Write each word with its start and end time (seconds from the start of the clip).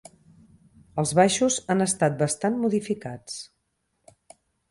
Els 1.01 1.11
baixos 1.19 1.57
han 1.73 1.85
estat 1.85 2.17
bastant 2.23 2.57
modificats. 2.63 3.37